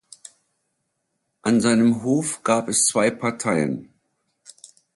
An 1.43 1.61
seinem 1.61 2.01
Hof 2.01 2.41
gab 2.41 2.69
es 2.69 2.87
zwei 2.87 3.11
Parteien. 3.11 3.93